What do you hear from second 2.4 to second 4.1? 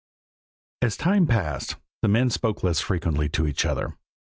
less frequently to each other.